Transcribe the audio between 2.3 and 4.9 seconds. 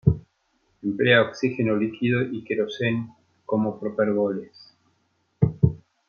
queroseno como propergoles.